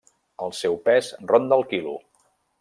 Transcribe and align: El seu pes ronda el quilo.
El 0.45 0.53
seu 0.59 0.77
pes 0.87 1.11
ronda 1.33 1.61
el 1.61 1.69
quilo. 1.75 1.95